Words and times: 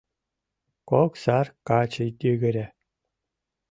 Кок 0.89 1.11
сар 1.23 1.47
каче 1.67 2.05
йыгыре 2.23 2.65